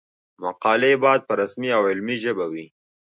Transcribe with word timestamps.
مقالې 0.43 0.93
باید 1.03 1.21
په 1.27 1.33
رسمي 1.41 1.69
او 1.77 1.83
علمي 1.91 2.17
ژبه 2.23 2.45
وي. 2.51 2.65